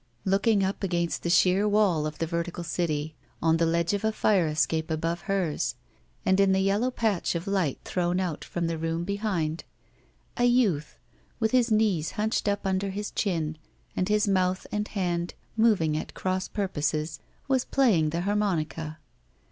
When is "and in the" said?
6.25-6.59